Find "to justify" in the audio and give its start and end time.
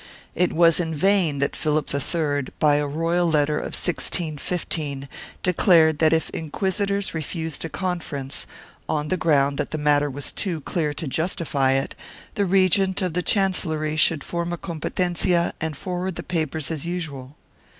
10.95-11.73